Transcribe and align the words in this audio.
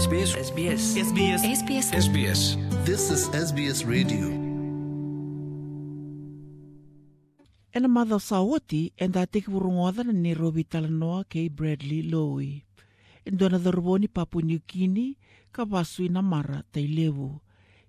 SBS 0.00 0.32
SBS 0.48 0.82
SBS 1.08 1.40
SBS 1.60 1.86
SBS 2.06 2.40
This 2.88 3.12
is 3.12 3.28
SBS 3.36 3.78
Radio. 3.84 4.32
Ena 7.76 7.88
matha 7.88 8.16
sawati 8.16 8.96
en 8.96 9.12
da 9.12 9.26
teki 9.26 9.52
vurungothana 9.52 10.12
ni 10.12 10.32
robi 10.32 10.64
talanoa 10.64 11.28
kei 11.28 11.52
Bradley 11.52 12.02
Lovie. 12.12 12.64
En 13.28 13.36
duana 13.36 13.58
dharuboni 13.60 14.08
Papua 14.08 14.40
New 14.42 14.64
Guinea 14.64 15.20
ka 15.52 15.68
vasu 15.68 16.08
ina 16.08 16.22
mara 16.22 16.64
tai 16.72 16.88
levu. 16.88 17.30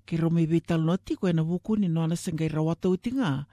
Ke 0.05 0.19
romi 0.19 0.43
vi 0.51 0.59
talanoa 0.59 0.97
tiko 0.97 1.31
ena 1.31 1.47
vuku 1.47 1.79
ni 1.79 1.87
noana 1.87 2.15
sengai 2.19 2.51
rawata 2.51 2.89
utinga. 2.89 3.45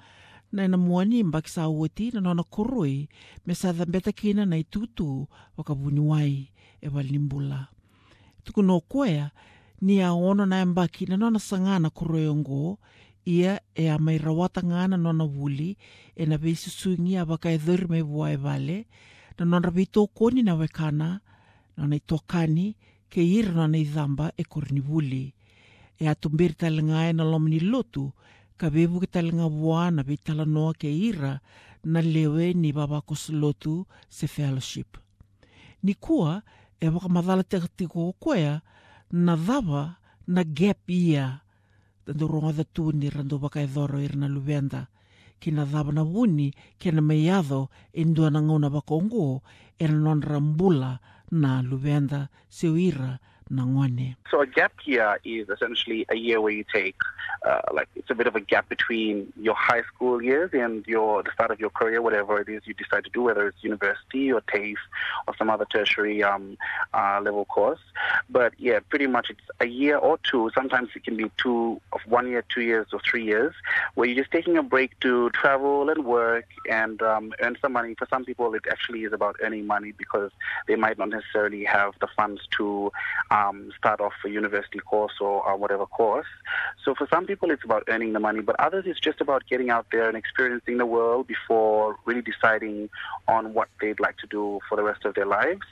Na 0.52 0.64
ena 0.66 0.76
muani 0.76 1.22
mbaki 1.22 1.50
sawati 1.50 2.10
na 2.10 2.20
noana 2.20 2.42
koroi 2.42 3.08
me 3.46 3.54
sa 3.54 3.72
dhambeta 3.72 4.12
kina 4.12 4.42
na 4.46 4.58
itutu 4.58 5.28
wakabuni 5.56 6.00
wai 6.00 6.50
e 6.80 6.88
walimbula. 6.88 7.77
Tuku 8.48 8.62
no 8.64 8.80
ni 9.80 10.00
a 10.00 10.12
ono 10.12 10.46
na 10.46 10.64
mbaki 10.64 11.06
na 11.06 11.16
nona 11.16 11.38
sangana 11.38 11.90
koroyongo 11.90 12.78
ia 13.26 13.60
e 13.74 13.90
a 13.90 13.98
mai 13.98 14.16
rawata 14.16 14.62
ngana 14.64 14.96
nona 14.96 15.24
wuli 15.24 15.76
e 16.16 16.24
na 16.24 16.38
vesi 16.38 16.70
susungi 16.70 17.18
a 17.18 17.24
waka 17.24 17.52
e 17.52 17.58
dhuri 17.58 17.86
me 17.88 18.00
vua 18.00 18.32
e 18.32 18.36
vale 18.36 18.86
na 19.38 19.44
nona 19.44 19.70
vito 19.70 20.00
tokoni 20.00 20.42
na 20.42 20.54
wekana 20.54 21.20
nona 21.76 21.96
i 21.96 22.00
tokani 22.00 22.74
ke 23.10 23.20
ira 23.20 23.52
nona 23.52 23.76
i 23.76 23.84
dhamba 23.84 24.32
e 24.36 24.44
korini 24.44 24.80
wuli. 24.80 25.34
E 26.00 26.08
a 26.08 26.14
tumbiri 26.14 26.54
talinga 26.54 27.10
e 27.10 27.12
na 27.12 27.24
lomini 27.24 27.60
lotu 27.60 28.12
ka 28.56 28.70
vevu 28.70 29.00
ke 29.00 29.06
talinga 29.06 29.48
vua 29.48 29.90
na 29.90 30.02
vitala 30.02 30.44
talanoa 30.44 30.72
ke 30.72 30.88
ira 30.88 31.40
na 31.84 32.00
lewe 32.00 32.54
ni 32.54 32.72
baba 32.72 33.02
lotu 33.28 33.86
se 34.08 34.26
fellowship. 34.26 34.96
Ni 35.82 35.94
kua 35.94 36.42
e 36.80 36.88
waka 36.88 37.08
madhala 37.08 37.42
te 37.42 37.58
tiko 37.76 38.08
o 38.08 38.12
koea 38.12 38.62
na 39.12 39.34
dhava 39.36 39.98
na 40.26 40.42
gap 40.44 40.88
year. 40.88 41.40
Tando 42.04 42.28
ronga 42.28 42.52
da 42.52 42.64
tuni 42.64 43.10
rando 43.10 43.38
waka 43.42 43.60
e 43.60 43.66
dhoro 43.66 43.98
ira 44.00 44.16
na 44.16 44.28
luvenda 44.28 44.88
ki 45.40 45.50
na 45.54 45.64
dhava 45.64 45.92
na 45.92 46.02
wuni 46.02 46.50
ki 46.78 46.90
na 46.92 47.00
meiadho 47.00 47.70
e 47.92 48.04
ndua 48.04 48.30
na 48.30 48.40
ngona 48.42 48.68
waka 48.68 48.94
ongo 48.94 49.42
e 49.78 49.86
na 49.88 49.98
non 49.98 50.20
rambula 50.22 50.98
na 51.30 51.62
luvenda 51.62 52.28
se 52.48 52.66
So 54.30 54.42
a 54.42 54.46
gap 54.46 54.72
year 54.84 55.18
is 55.24 55.48
essentially 55.48 56.04
a 56.08 56.16
year 56.16 56.40
where 56.40 56.52
you 56.52 56.64
take, 56.72 56.96
uh, 57.46 57.60
like 57.72 57.88
it's 57.96 58.10
a 58.10 58.14
bit 58.14 58.26
of 58.26 58.36
a 58.36 58.40
gap 58.40 58.68
between 58.68 59.32
your 59.40 59.54
high 59.54 59.82
school 59.82 60.22
years 60.22 60.50
and 60.52 60.86
your 60.86 61.22
the 61.22 61.30
start 61.32 61.50
of 61.50 61.58
your 61.58 61.70
career, 61.70 62.02
whatever 62.02 62.40
it 62.40 62.48
is 62.48 62.62
you 62.66 62.74
decide 62.74 63.04
to 63.04 63.10
do, 63.10 63.22
whether 63.22 63.48
it's 63.48 63.64
university 63.64 64.30
or 64.30 64.42
TAFE 64.42 64.76
or 65.26 65.34
some 65.36 65.48
other 65.48 65.64
tertiary 65.64 66.22
um, 66.22 66.58
uh, 66.92 67.20
level 67.22 67.46
course. 67.46 67.80
But 68.28 68.52
yeah, 68.58 68.80
pretty 68.90 69.06
much 69.06 69.30
it's 69.30 69.40
a 69.60 69.66
year 69.66 69.96
or 69.96 70.18
two. 70.18 70.50
Sometimes 70.54 70.90
it 70.94 71.04
can 71.04 71.16
be 71.16 71.30
two 71.38 71.80
of 71.92 72.00
one 72.06 72.28
year, 72.28 72.44
two 72.54 72.62
years, 72.62 72.88
or 72.92 73.00
three 73.00 73.24
years, 73.24 73.54
where 73.94 74.06
you're 74.06 74.22
just 74.22 74.32
taking 74.32 74.58
a 74.58 74.62
break 74.62 74.98
to 75.00 75.30
travel 75.30 75.88
and 75.88 76.04
work 76.04 76.46
and 76.70 77.00
um, 77.00 77.32
earn 77.40 77.56
some 77.62 77.72
money. 77.72 77.94
For 77.94 78.06
some 78.10 78.24
people, 78.24 78.52
it 78.54 78.64
actually 78.70 79.04
is 79.04 79.12
about 79.12 79.36
earning 79.42 79.66
money 79.66 79.92
because 79.92 80.32
they 80.66 80.76
might 80.76 80.98
not 80.98 81.08
necessarily 81.08 81.64
have 81.64 81.94
the 82.00 82.08
funds 82.16 82.42
to 82.58 82.92
um, 83.30 83.37
start 83.76 84.00
off 84.00 84.12
a 84.24 84.28
university 84.28 84.78
course 84.78 85.12
or, 85.20 85.46
or 85.46 85.56
whatever 85.56 85.86
course. 85.86 86.26
So 86.84 86.94
for 86.94 87.06
some 87.12 87.26
people, 87.26 87.50
it's 87.50 87.64
about 87.64 87.84
earning 87.88 88.12
the 88.12 88.20
money, 88.20 88.40
but 88.40 88.58
others, 88.58 88.84
it's 88.86 89.00
just 89.00 89.20
about 89.20 89.42
getting 89.48 89.70
out 89.70 89.86
there 89.92 90.08
and 90.08 90.16
experiencing 90.16 90.78
the 90.78 90.86
world 90.86 91.26
before 91.26 91.96
really 92.04 92.22
deciding 92.22 92.90
on 93.26 93.54
what 93.54 93.68
they'd 93.80 94.00
like 94.00 94.16
to 94.18 94.26
do 94.26 94.60
for 94.68 94.76
the 94.76 94.82
rest 94.82 95.04
of 95.04 95.14
their 95.14 95.26
lives. 95.26 95.66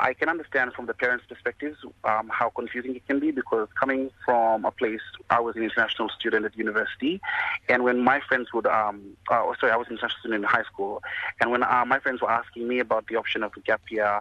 I 0.00 0.14
can 0.14 0.28
understand 0.28 0.74
from 0.74 0.86
the 0.86 0.94
parents' 0.94 1.24
perspectives 1.28 1.76
um, 2.04 2.30
how 2.32 2.50
confusing 2.50 2.94
it 2.94 3.04
can 3.08 3.18
be 3.18 3.32
because 3.32 3.66
coming 3.78 4.10
from 4.24 4.64
a 4.64 4.70
place, 4.70 5.00
I 5.28 5.40
was 5.40 5.56
an 5.56 5.64
international 5.64 6.08
student 6.08 6.44
at 6.44 6.56
university, 6.56 7.20
and 7.68 7.82
when 7.82 8.04
my 8.04 8.20
friends 8.20 8.52
would, 8.54 8.66
um, 8.66 9.16
uh, 9.28 9.42
sorry, 9.58 9.72
I 9.72 9.76
was 9.76 9.88
an 9.88 9.94
international 9.94 10.20
student 10.20 10.44
in 10.44 10.48
high 10.48 10.62
school, 10.72 11.02
and 11.40 11.50
when 11.50 11.64
uh, 11.64 11.84
my 11.84 11.98
friends 11.98 12.22
were 12.22 12.30
asking 12.30 12.68
me 12.68 12.78
about 12.78 13.08
the 13.08 13.16
option 13.16 13.42
of 13.42 13.52
a 13.56 13.60
gap 13.60 13.80
year, 13.90 14.20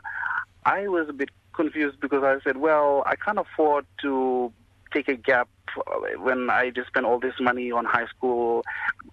I 0.66 0.88
was 0.88 1.08
a 1.10 1.14
bit 1.14 1.30
confused 1.58 2.00
because 2.00 2.24
I 2.24 2.38
said, 2.46 2.58
well, 2.58 3.04
I 3.06 3.16
can't 3.18 3.40
afford 3.40 3.86
to 4.04 4.54
take 4.94 5.10
a 5.10 5.16
gap 5.16 5.50
when 6.20 6.50
I 6.50 6.70
just 6.70 6.88
spent 6.88 7.06
all 7.06 7.20
this 7.20 7.34
money 7.42 7.72
on 7.72 7.84
high 7.84 8.08
school. 8.08 8.64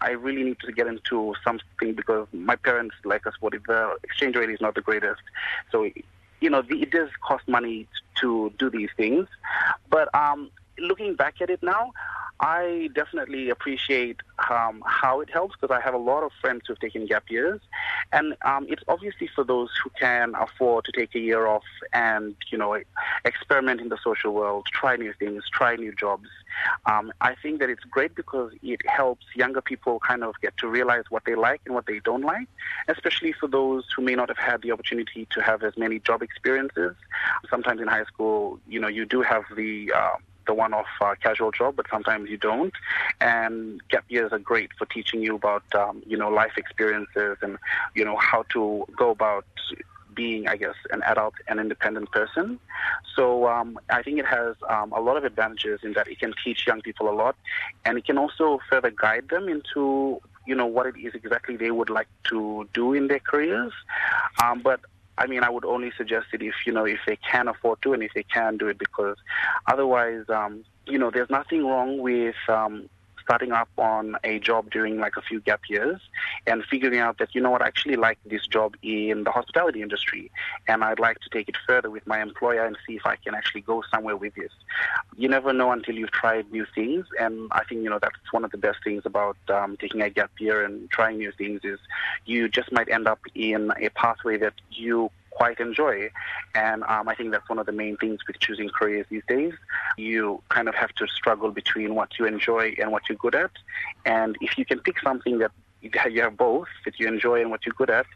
I 0.01 0.11
really 0.11 0.45
need 0.45 0.61
to 0.61 0.73
get 0.73 0.87
into 0.87 1.35
something 1.45 1.95
because 1.95 2.29
my 2.33 2.57
parents 2.57 2.95
like 3.05 3.27
us. 3.27 3.35
What 3.41 3.55
if 3.55 3.65
the 3.65 3.97
exchange 4.05 4.37
rate 4.37 4.51
is 4.51 4.61
not 4.61 4.77
the 4.77 4.81
greatest? 4.81 5.23
So, 5.73 5.91
you 6.41 6.51
know, 6.51 6.63
it 6.69 6.91
does 6.93 7.11
cost 7.27 7.49
money 7.49 7.89
to 8.21 8.53
do 8.59 8.71
these 8.71 8.91
things. 8.97 9.27
But 9.91 10.15
um, 10.15 10.51
looking 10.79 11.17
back 11.17 11.41
at 11.41 11.51
it 11.51 11.63
now, 11.63 11.93
I 12.41 12.91
definitely 12.95 13.51
appreciate 13.51 14.19
um, 14.51 14.83
how 14.87 15.21
it 15.21 15.31
helps 15.31 15.55
because 15.61 15.75
I 15.75 15.81
have 15.81 15.95
a 15.95 15.99
lot 15.99 16.23
of 16.25 16.33
friends 16.41 16.63
who've 16.67 16.79
taken 16.79 17.07
gap 17.07 17.31
years, 17.31 17.61
and 18.13 18.37
um, 18.43 18.67
it's 18.69 18.83
obviously 18.89 19.29
for 19.35 19.45
those 19.45 19.71
who 19.83 19.91
can 19.99 20.35
afford 20.35 20.85
to 20.87 20.93
take 20.93 21.15
a 21.15 21.19
year 21.19 21.47
off 21.47 21.65
and 21.93 22.35
you 22.51 22.59
know 22.59 22.79
experiment 23.25 23.81
in 23.81 23.89
the 23.89 23.99
social 24.03 24.33
world, 24.33 24.67
try 24.73 24.97
new 24.97 25.13
things, 25.19 25.45
try 25.53 25.77
new 25.77 25.95
jobs. 25.95 26.29
Um, 26.87 27.13
I 27.21 27.35
think 27.35 27.61
that 27.61 27.71
it's 27.71 27.85
great 27.85 28.15
because 28.15 28.53
it 28.63 28.81
helps 28.87 29.25
younger 29.35 29.61
people 29.61 29.99
kind 30.01 30.23
of 30.23 30.35
get 30.41 30.57
to 30.59 30.69
realize 30.69 31.05
what 31.11 31.25
they 31.25 31.35
like 31.35 31.61
and 31.67 31.75
what 31.75 31.87
they 31.87 32.01
don't 32.01 32.23
like, 32.23 32.47
especially 32.89 33.33
for 33.33 33.49
those 33.49 33.85
who 33.95 34.03
may 34.03 34.15
not 34.15 34.29
have 34.29 34.39
had 34.39 34.63
the 34.63 34.71
opportunity 34.71 35.27
to 35.31 35.43
have 35.43 35.63
as 35.63 35.77
many 35.77 35.99
job 35.99 36.23
experiences. 36.23 36.95
Sometimes 37.51 37.81
in 37.81 37.89
high 37.89 38.05
school, 38.05 38.61
you 38.69 38.79
know, 38.79 38.89
you 38.89 39.05
do 39.05 39.23
have 39.23 39.45
the 39.57 39.93
um, 39.93 40.23
the 40.47 40.55
one-off 40.55 40.87
uh, 41.01 41.15
casual 41.23 41.51
job, 41.51 41.77
but 41.77 41.87
sometimes 41.91 42.31
you 42.31 42.37
don't. 42.37 42.73
And 43.21 43.81
gap 43.89 44.05
years 44.09 44.33
are 44.33 44.39
great 44.39 44.71
for 44.79 44.87
teaching 44.87 45.23
you 45.23 45.37
about, 45.37 45.65
um, 45.75 46.03
you 46.07 46.17
know, 46.17 46.29
life 46.29 46.53
experiences 46.57 47.39
and, 47.43 47.59
you 47.95 48.05
know, 48.05 48.17
how 48.17 48.45
to 48.51 48.87
go 48.97 49.11
about 49.11 49.47
being, 50.15 50.47
I 50.49 50.57
guess, 50.57 50.75
an 50.91 51.03
adult 51.03 51.35
and 51.49 51.59
independent 51.59 52.11
person. 52.13 52.61
So 53.17 53.49
um, 53.49 53.79
I 53.91 54.03
think 54.03 54.19
it 54.19 54.27
has 54.27 54.57
um, 54.69 54.93
a 54.93 55.01
lot 55.01 55.17
of 55.17 55.25
advantages 55.25 55.81
in 55.83 55.93
that 55.95 56.09
it 56.09 56.19
can 56.19 56.35
teach 56.45 56.67
young 56.67 56.81
people 56.83 57.09
a 57.09 57.15
lot, 57.15 57.37
and 57.85 57.99
it 57.99 58.05
can 58.05 58.19
also 58.19 58.61
further 58.71 58.91
guide 58.91 59.29
them 59.29 59.49
into 59.49 60.21
you 60.47 60.55
know 60.55 60.67
what 60.67 60.87
it 60.87 60.95
is 60.99 61.15
exactly 61.15 61.57
they 61.57 61.71
would 61.71 61.89
like 61.89 62.09
to 62.25 62.69
do 62.75 62.93
in 62.93 63.09
their 63.09 63.19
careers. 63.19 63.73
Um, 64.43 64.61
but 64.61 64.81
I 65.17 65.27
mean, 65.27 65.43
I 65.45 65.51
would 65.51 65.65
only 65.65 65.93
suggest 65.97 66.27
it 66.33 66.43
if 66.43 66.55
you 66.67 66.73
know 66.73 66.85
if 66.85 66.99
they 67.07 67.17
can 67.17 67.49
afford 67.49 67.83
to 67.83 67.93
and 67.93 68.03
if 68.03 68.13
they 68.15 68.25
can 68.25 68.57
do 68.57 68.69
it 68.69 68.79
because 68.79 69.17
otherwise, 69.67 70.25
um, 70.29 70.65
you 70.87 70.99
know, 70.99 71.11
there's 71.11 71.31
nothing 71.31 71.65
wrong 71.65 71.99
with 71.99 72.35
um, 72.49 72.89
starting 73.23 73.53
up 73.53 73.69
on 73.79 74.17
a 74.25 74.39
job 74.39 74.71
during 74.71 74.99
like 74.99 75.17
a 75.17 75.23
few 75.23 75.41
gap 75.41 75.63
years 75.69 76.01
and 76.47 76.65
figuring 76.65 77.01
out 77.01 77.19
that 77.19 77.35
you 77.35 77.41
know 77.41 77.51
what 77.51 77.63
I 77.63 77.67
actually 77.67 77.97
like 77.97 78.19
this 78.27 78.47
job 78.47 78.77
in 78.83 79.25
the 79.25 79.31
hospitality 79.31 79.83
industry 79.83 80.31
and 80.69 80.85
I'd 80.85 80.99
like 80.99 81.19
to 81.21 81.31
take 81.31 81.49
it 81.49 81.57
further 81.67 81.91
with 81.91 82.07
my 82.07 82.21
employer 82.21 82.65
and 82.65 82.77
see 82.87 82.97
if 82.97 83.07
I 83.07 83.17
can 83.17 83.35
actually 83.35 83.63
go 83.63 83.83
somewhere 83.91 84.17
with 84.17 84.35
this. 84.35 84.53
You 85.17 85.29
never 85.29 85.53
know 85.53 85.73
until 85.73 85.95
you've 85.95 86.11
tried 86.11 86.51
new 86.53 86.67
things 86.75 87.07
and 87.21 87.49
I 87.53 87.65
think 87.65 87.83
you 87.83 87.91
know 87.91 87.99
that's 88.01 88.33
one 88.33 88.45
of 88.45 88.51
the 88.51 88.59
best 88.59 88.79
things 88.85 89.03
about 89.05 89.37
um, 89.49 89.77
taking 89.77 90.03
a 90.03 90.11
gap 90.11 90.31
year 90.39 90.65
and 90.65 90.91
trying 90.91 91.19
new 91.19 91.33
things 91.33 91.61
is 91.65 91.79
you 92.27 92.49
just 92.49 92.71
might 92.73 92.89
end 92.89 93.07
up 93.09 93.21
in 93.35 93.73
a 93.81 93.89
pathway 93.91 94.39
that 94.39 94.55
you 94.71 95.11
quite 95.35 95.61
enjoy. 95.61 96.11
And 96.55 96.83
um, 96.85 97.09
I 97.09 97.15
think 97.15 97.33
that's 97.33 97.49
one 97.49 97.59
of 97.59 97.67
the 97.67 97.73
main 97.73 97.97
things 97.97 98.21
with 98.27 98.39
choosing 98.39 98.69
careers 98.69 99.07
these 99.11 99.23
days. 99.29 99.53
You 99.97 100.43
kind 100.49 100.69
of 100.69 100.75
have 100.75 100.95
to 100.95 101.07
struggle 101.09 101.51
between 101.51 101.95
what 101.95 102.19
you 102.19 102.25
enjoy 102.25 102.75
and 102.79 102.91
what 102.93 103.09
you're 103.09 103.19
good 103.19 103.35
at. 103.35 103.51
And 104.07 104.37
if 104.41 104.57
you 104.57 104.65
can 104.65 104.81
pick 104.81 105.01
something 105.01 105.39
that 105.39 105.51
you 105.85 106.23
have 106.23 106.37
both 106.37 106.69
that 106.85 106.99
you 106.99 107.07
enjoy 107.09 107.41
and 107.41 107.51
what 107.51 107.65
you're 107.65 107.75
good 107.77 107.91
at, 107.91 108.07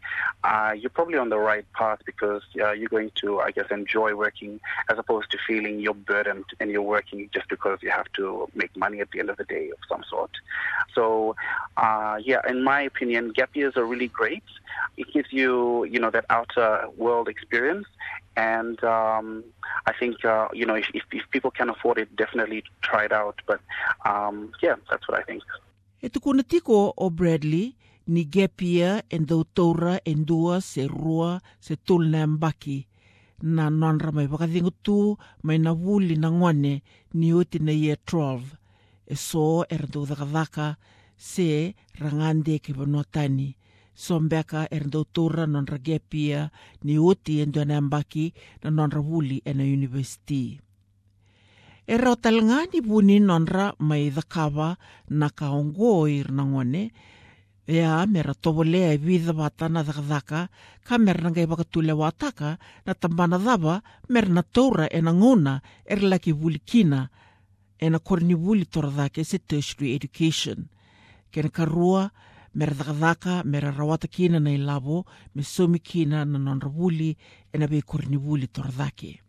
uh, 0.43 0.73
you're 0.77 0.89
probably 0.89 1.17
on 1.17 1.29
the 1.29 1.37
right 1.37 1.65
path 1.73 1.99
because 2.05 2.41
uh, 2.61 2.71
you're 2.71 2.89
going 2.89 3.11
to, 3.21 3.39
I 3.39 3.51
guess, 3.51 3.65
enjoy 3.71 4.15
working 4.15 4.59
as 4.89 4.97
opposed 4.97 5.31
to 5.31 5.37
feeling 5.47 5.79
you're 5.79 5.93
burdened 5.93 6.45
and 6.59 6.71
you're 6.71 6.81
working 6.81 7.29
just 7.33 7.49
because 7.49 7.79
you 7.81 7.91
have 7.91 8.11
to 8.13 8.49
make 8.55 8.75
money 8.75 8.99
at 8.99 9.11
the 9.11 9.19
end 9.19 9.29
of 9.29 9.37
the 9.37 9.45
day 9.45 9.69
of 9.69 9.77
some 9.87 10.03
sort. 10.09 10.31
So, 10.95 11.35
uh, 11.77 12.19
yeah, 12.23 12.41
in 12.47 12.63
my 12.63 12.81
opinion, 12.81 13.31
gap 13.31 13.55
years 13.55 13.75
are 13.77 13.85
really 13.85 14.07
great. 14.07 14.43
It 14.97 15.11
gives 15.13 15.31
you, 15.31 15.83
you 15.85 15.99
know, 15.99 16.11
that 16.11 16.25
outer 16.29 16.87
world 16.97 17.27
experience. 17.27 17.87
And 18.35 18.81
um, 18.83 19.43
I 19.85 19.93
think, 19.93 20.23
uh, 20.23 20.47
you 20.53 20.65
know, 20.65 20.75
if, 20.75 20.87
if, 20.93 21.03
if 21.11 21.29
people 21.31 21.51
can 21.51 21.69
afford 21.69 21.97
it, 21.97 22.15
definitely 22.15 22.63
try 22.81 23.05
it 23.05 23.11
out. 23.11 23.41
But 23.45 23.59
um, 24.05 24.53
yeah, 24.61 24.75
that's 24.89 25.07
what 25.07 25.19
I 25.19 25.23
think. 25.23 25.43
E 26.01 26.07
tukuna 26.09 26.43
tiko 26.43 26.93
o 27.03 27.09
Bradley 27.09 27.75
ni 28.07 28.21
gapia 28.35 29.03
en 29.15 29.25
doutora 29.25 29.99
en 30.11 30.23
dua 30.29 30.61
se 30.61 30.87
rua 30.87 31.31
se 31.59 31.75
tulna 31.75 32.21
mbaki. 32.27 32.77
Na 33.55 33.69
nonra 33.69 34.11
mai 34.15 34.27
wakathingu 34.31 34.71
tu 34.85 35.17
mai 35.45 35.57
na 35.59 35.71
wuli 35.83 36.15
na 36.15 36.29
ngwane 36.31 36.73
ni 37.19 37.27
uti 37.39 37.59
na 37.59 37.73
year 37.83 37.99
12 38.07 38.43
e 39.13 39.15
so 39.15 39.65
e 39.73 39.75
randu 39.81 40.01
dhaka 40.07 40.67
se 41.17 41.75
rangande 42.01 42.55
ke 42.63 42.71
tani. 43.11 43.49
Sombeka 43.93 44.61
er 44.71 44.87
doutora 44.93 45.45
non 45.45 45.65
ragepia 45.67 46.49
ni 46.85 46.95
uti 46.97 47.41
en 47.43 47.51
dona 47.51 47.75
ambaki 47.77 48.33
na 48.63 48.69
non 48.69 48.91
rawuli 48.95 49.37
e 49.43 49.51
na 49.53 49.63
university. 49.63 50.59
E 51.89 51.97
rao 51.97 52.15
talangani 52.15 52.85
buni 52.85 53.17
non 53.17 53.45
ra 53.49 53.73
mai 53.79 54.13
dhakawa 54.13 54.77
na 55.09 55.27
ka 55.33 55.49
ongoi 55.49 56.21
na 56.29 56.43
ngone, 56.45 56.83
Ea 57.65 58.05
mera 58.05 58.33
tovo 58.33 58.63
lea 58.63 58.93
e 58.93 58.97
vidha 58.97 59.33
watana 59.33 59.81
dhakadhaka, 59.83 60.49
ka 60.85 60.97
mera 60.97 61.21
nangai 61.21 61.45
wakatule 61.49 61.93
wataka, 61.93 62.57
na 62.85 62.93
tambana 62.93 63.37
dhava, 63.37 63.81
mera 64.09 64.29
na 64.29 64.43
toura 64.43 64.85
e 64.89 65.01
na 65.01 65.13
ngona, 65.13 65.61
er 65.85 66.01
laki 66.01 66.31
wuli 66.33 66.59
kina, 66.59 67.09
e 67.79 67.89
na 67.89 67.99
korni 67.99 68.35
wuli 68.35 68.65
toradhake 68.65 69.23
se 69.25 69.37
tertiary 69.39 69.95
education. 69.95 70.69
Kena 71.31 71.49
karua, 71.49 72.11
mera 72.53 72.73
dhakadhaka, 72.73 73.43
mera 73.45 73.71
rawata 73.71 74.07
kina 74.07 74.39
na 74.39 74.51
ilavo, 74.53 75.05
me 75.33 75.41
somi 75.43 75.79
kina 75.79 76.25
na 76.25 76.37
nonra 76.37 76.69
wuli, 76.69 77.17
e 77.53 77.57
na 77.57 77.67
be 77.67 77.81
korni 77.81 78.17
wuli 78.17 78.47
toradhake. 78.47 79.21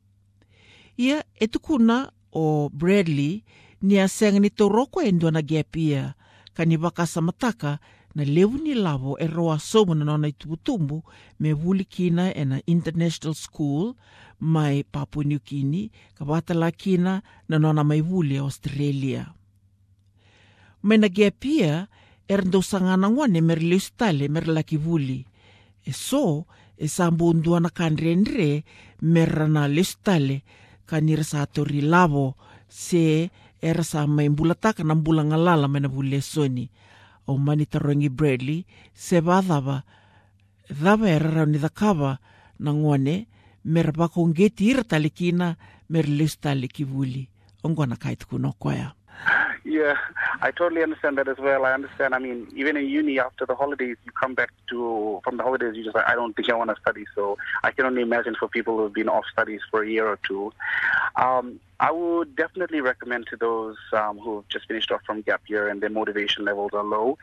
Ia, 0.96 1.24
e 1.40 1.46
tukuna 1.46 2.10
o 2.32 2.68
Bradley, 2.72 3.44
ni 3.82 3.98
a 4.00 4.08
senga 4.08 4.40
ni 4.40 4.50
toroko 4.50 5.02
e 5.02 5.12
ndua 5.12 5.30
na 5.30 5.42
gap 5.42 5.76
ia 5.76 6.14
ka 6.54 6.64
ni 6.64 6.76
wakasa 6.76 7.20
mataka, 7.20 7.78
na 8.14 8.24
levu 8.24 8.58
ni 8.58 8.74
lavo 8.74 9.16
e 9.18 9.26
roa 9.26 9.58
somo 9.58 9.94
na 9.94 10.04
nona 10.04 10.28
i 10.28 10.32
tuputumbu 10.32 11.02
me 11.40 11.52
wuli 11.52 11.84
kina 11.84 12.34
e 12.34 12.44
na 12.44 12.58
International 12.66 13.34
School 13.34 13.94
mai 14.40 14.82
Papua 14.82 15.24
New 15.24 15.38
Guinea 15.38 15.90
ka 16.18 16.24
watala 16.24 16.70
kina 16.70 17.22
na 17.48 17.58
nona 17.58 17.84
mai 17.84 18.02
wuli 18.02 18.34
e 18.34 18.38
Australia. 18.38 19.30
Mai 20.82 20.98
na 20.98 21.08
gepia 21.08 21.86
e 22.28 22.36
rando 22.36 22.62
sangana 22.62 23.10
ngwane 23.10 23.40
mer 23.40 23.62
leustale 23.62 24.28
mer 24.28 24.46
laki 24.48 24.76
wuli. 24.76 25.26
E 25.84 25.92
so 25.92 26.46
e 26.76 26.88
sambu 26.88 27.28
undua 27.30 27.60
na 27.60 27.70
kanrenre 27.70 28.64
mer 29.02 29.48
na 29.48 29.68
leustale 29.68 30.42
ka 30.90 30.98
nira 30.98 31.22
sa 31.22 31.46
atori 31.46 31.81
lavo 31.92 32.34
se 32.66 33.31
era 33.62 33.84
sa 33.87 34.06
mai 34.06 34.28
mbulataka 34.32 34.82
na 34.82 34.94
mbula 34.98 35.22
ngalala 35.25 35.66
mai 35.70 35.81
na 35.82 35.88
wuli 35.94 36.16
e 36.19 36.22
soni 36.32 36.66
o 37.31 37.38
mani 37.38 37.64
tarongi 37.70 38.10
Bradley 38.10 38.66
se 39.04 39.16
vadava 39.22 39.76
dhava 40.81 41.06
e 41.14 41.19
rarau 41.22 41.46
ni 41.46 41.58
dhakava 41.58 42.19
na 42.58 42.70
ngone 42.75 43.14
mera 43.64 43.92
bako 43.92 44.28
ngeti 44.28 44.64
ira 44.70 44.84
talikina 44.84 45.56
mera 45.90 46.08
leus 46.08 46.38
taliki 46.40 46.84
wuli. 46.84 47.28
Ongwana 47.62 47.96
kaituku 47.96 48.38
no 48.38 48.52
koya. 48.52 48.94
Yeah, 49.64 49.94
I 50.40 50.50
totally 50.50 50.82
understand 50.82 51.18
that 51.18 51.28
as 51.28 51.36
well. 51.38 51.66
I 51.66 51.72
understand. 51.72 52.14
I 52.14 52.18
mean, 52.18 52.48
even 52.54 52.76
in 52.76 52.88
uni, 52.88 53.18
after 53.18 53.44
the 53.44 53.54
holidays, 53.54 53.96
you 54.04 54.12
come 54.12 54.34
back 54.34 54.50
to 54.70 55.20
from 55.22 55.36
the 55.36 55.42
holidays, 55.42 55.76
you 55.76 55.84
just 55.84 55.94
like, 55.94 56.06
I 56.08 56.14
don't 56.14 56.34
think 56.34 56.48
I 56.48 56.54
want 56.54 56.70
to 56.70 56.76
study. 56.80 57.04
So 57.14 57.36
I 57.62 57.70
can 57.70 57.84
only 57.84 58.02
imagine 58.02 58.34
for 58.38 58.48
people 58.48 58.78
who've 58.78 58.92
been 58.92 59.08
off 59.08 59.24
studies 59.30 59.60
for 59.70 59.82
a 59.82 59.88
year 59.88 60.06
or 60.06 60.18
two. 60.26 60.52
Um, 61.16 61.60
I 61.78 61.90
would 61.90 62.36
definitely 62.36 62.80
recommend 62.80 63.26
to 63.28 63.36
those 63.36 63.76
um, 63.92 64.18
who've 64.18 64.48
just 64.48 64.66
finished 64.66 64.90
off 64.92 65.02
from 65.04 65.22
gap 65.22 65.42
year 65.46 65.68
and 65.68 65.82
their 65.82 65.90
motivation 65.90 66.44
levels 66.44 66.70
are 66.72 66.84
low. 66.84 67.18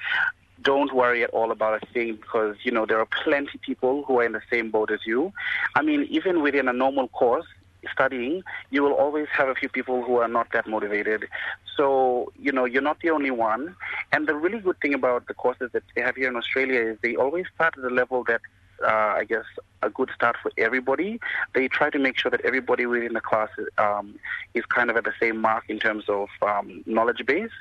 Don't 0.62 0.94
worry 0.94 1.24
at 1.24 1.30
all 1.32 1.52
about 1.52 1.82
a 1.82 1.86
thing 1.88 2.16
because 2.16 2.56
you 2.64 2.72
know 2.72 2.86
there 2.86 3.00
are 3.00 3.08
plenty 3.24 3.52
of 3.56 3.62
people 3.62 4.04
who 4.04 4.20
are 4.20 4.26
in 4.26 4.32
the 4.32 4.42
same 4.52 4.72
boat 4.72 4.92
as 4.92 5.00
you. 5.06 5.32
I 5.76 5.82
mean, 5.82 6.08
even 6.10 6.42
within 6.42 6.68
a 6.68 6.74
normal 6.74 7.08
course, 7.10 7.46
studying, 7.92 8.44
you 8.70 8.84
will 8.84 8.94
always 8.94 9.28
have 9.32 9.50
a 9.50 9.56
few 9.56 9.70
people 9.70 10.04
who 10.04 10.18
are 10.18 10.28
not 10.28 10.48
that 10.54 10.68
motivated. 10.68 11.28
So, 11.76 12.32
you 12.40 12.52
know, 12.52 12.66
you're 12.66 12.82
not 12.82 13.00
the 13.02 13.10
only 13.12 13.32
one. 13.32 13.76
And 14.12 14.28
the 14.28 14.36
really 14.36 14.60
good 14.60 14.80
thing 14.82 14.94
about 14.94 15.28
the 15.28 15.34
courses 15.34 15.72
that 15.74 15.84
they 15.96 16.02
have 16.02 16.16
here 16.16 16.28
in 16.28 16.36
Australia 16.36 16.82
is 16.82 16.98
they 17.02 17.16
always 17.16 17.46
start 17.54 17.76
at 17.78 17.84
a 17.84 17.94
level 17.94 18.24
that 18.26 18.42
uh, 18.84 19.14
I 19.18 19.26
guess, 19.28 19.46
a 19.82 19.90
good 19.90 20.10
start 20.16 20.36
for 20.42 20.52
everybody. 20.58 21.20
They 21.54 21.68
try 21.68 21.90
to 21.90 22.00
make 22.00 22.18
sure 22.18 22.32
that 22.32 22.42
everybody 22.42 22.86
within 22.86 23.14
the 23.14 23.22
class 23.22 23.50
um, 23.78 24.20
is 24.54 24.66
kind 24.66 24.90
of 24.90 24.98
at 24.98 25.04
the 25.04 25.14
same 25.20 25.40
mark 25.40 25.66
in 25.70 25.80
terms 25.80 26.06
of 26.08 26.30
um, 26.42 26.84
knowledge 26.86 27.26
base. 27.26 27.52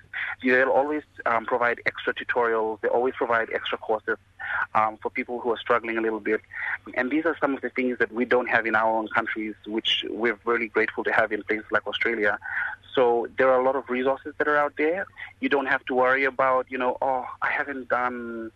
They'll 0.43 0.71
always 0.71 1.03
um, 1.27 1.45
provide 1.45 1.81
extra 1.87 2.15
tutorials. 2.15 2.81
They 2.81 2.89
always 2.89 3.15
provide 3.15 3.49
extra 3.53 3.79
courses 3.79 4.19
um, 4.75 4.99
for 5.03 5.11
people 5.11 5.41
who 5.41 5.53
are 5.53 5.59
struggling 5.59 5.99
a 5.99 6.01
little 6.01 6.21
bit. 6.21 6.41
And 6.95 7.11
these 7.11 7.25
are 7.25 7.37
some 7.41 7.55
of 7.55 7.61
the 7.61 7.71
things 7.71 7.99
that 7.99 8.13
we 8.13 8.25
don't 8.25 8.49
have 8.49 8.67
in 8.67 8.75
our 8.75 8.91
own 8.99 9.09
countries, 9.09 9.55
which 9.67 10.05
we're 10.09 10.39
really 10.45 10.69
grateful 10.69 11.05
to 11.05 11.13
have 11.13 11.33
in 11.33 11.43
places 11.43 11.67
like 11.71 11.87
Australia. 11.87 12.39
So 12.95 13.29
there 13.37 13.51
are 13.51 13.61
a 13.61 13.65
lot 13.65 13.77
of 13.77 13.91
resources 13.91 14.35
that 14.39 14.49
are 14.49 14.57
out 14.57 14.75
there. 14.79 15.07
You 15.41 15.51
don't 15.51 15.67
have 15.67 15.85
to 15.87 15.95
worry 15.95 16.25
about, 16.25 16.67
you 16.71 16.79
know, 16.79 16.97
oh, 17.03 17.27
I 17.43 17.51
haven't 17.51 17.91
done, 17.91 18.51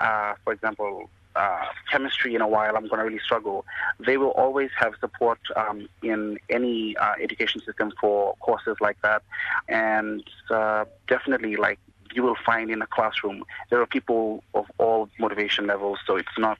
uh, 0.00 0.34
for 0.44 0.54
example, 0.54 1.10
uh, 1.36 1.66
chemistry 1.90 2.34
in 2.34 2.40
a 2.40 2.48
while, 2.48 2.76
I'm 2.76 2.86
going 2.88 2.98
to 2.98 3.04
really 3.04 3.18
struggle. 3.18 3.64
They 4.04 4.16
will 4.16 4.30
always 4.30 4.70
have 4.78 4.94
support 5.00 5.38
um, 5.56 5.88
in 6.02 6.38
any 6.50 6.96
uh, 6.96 7.14
education 7.20 7.60
system 7.62 7.92
for 8.00 8.36
courses 8.36 8.76
like 8.80 9.00
that, 9.02 9.22
and 9.68 10.22
uh, 10.50 10.84
definitely 11.08 11.56
like 11.56 11.78
you 12.14 12.22
will 12.22 12.36
find 12.44 12.70
in 12.70 12.82
a 12.82 12.86
classroom, 12.86 13.44
there 13.70 13.80
are 13.80 13.86
people 13.86 14.44
of 14.54 14.66
all 14.78 15.08
motivation 15.18 15.66
levels, 15.66 15.98
so 16.06 16.16
it's 16.16 16.38
not 16.38 16.58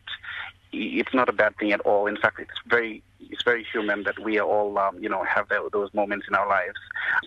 it's 0.73 1.13
not 1.13 1.29
a 1.29 1.33
bad 1.33 1.57
thing 1.59 1.73
at 1.73 1.81
all. 1.81 2.07
In 2.07 2.17
fact, 2.17 2.41
it's 2.41 2.59
very 2.67 3.03
it's 3.31 3.43
very 3.43 3.65
human 3.65 4.03
that 4.05 4.19
we 4.19 4.39
are 4.39 4.47
all 4.47 4.79
um, 4.79 4.99
you 5.03 5.09
know 5.09 5.23
have 5.25 5.49
those 5.73 5.93
moments 5.95 6.27
in 6.29 6.35
our 6.35 6.49
lives. 6.49 6.79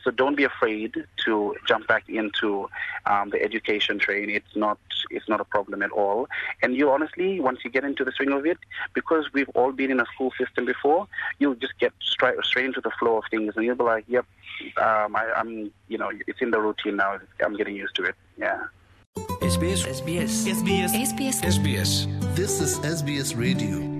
So 0.03 0.11
don't 0.11 0.35
be 0.35 0.43
afraid 0.43 0.95
to 1.25 1.55
jump 1.67 1.87
back 1.87 2.09
into 2.09 2.69
um, 3.05 3.29
the 3.29 3.41
education 3.41 3.99
train. 3.99 4.29
It's 4.29 4.55
not 4.55 4.79
it's 5.09 5.27
not 5.27 5.41
a 5.41 5.45
problem 5.45 5.81
at 5.81 5.91
all. 5.91 6.27
And 6.61 6.75
you 6.75 6.89
honestly, 6.91 7.39
once 7.39 7.59
you 7.63 7.69
get 7.69 7.83
into 7.83 8.03
the 8.03 8.11
swing 8.11 8.31
of 8.31 8.45
it, 8.45 8.57
because 8.93 9.25
we've 9.33 9.49
all 9.49 9.71
been 9.71 9.91
in 9.91 9.99
a 9.99 10.05
school 10.13 10.31
system 10.39 10.65
before, 10.65 11.07
you'll 11.39 11.55
just 11.55 11.77
get 11.79 11.93
straight 12.01 12.35
straight 12.43 12.65
into 12.65 12.81
the 12.81 12.91
flow 12.99 13.17
of 13.17 13.23
things, 13.29 13.53
and 13.55 13.65
you'll 13.65 13.75
be 13.75 13.83
like, 13.83 14.05
yep, 14.07 14.25
um, 14.77 15.15
I, 15.15 15.31
I'm 15.35 15.71
you 15.87 15.97
know 15.97 16.11
it's 16.27 16.41
in 16.41 16.51
the 16.51 16.59
routine 16.59 16.97
now. 16.97 17.19
I'm 17.43 17.55
getting 17.55 17.75
used 17.75 17.95
to 17.95 18.03
it. 18.03 18.15
Yeah. 18.37 18.63
SBS 19.41 19.85
SBS 19.87 20.31
SBS 20.59 20.91
SBS 21.09 21.37
SBS 21.43 21.91
This 22.35 22.59
is 22.59 22.79
SBS 22.79 23.37
Radio. 23.37 23.94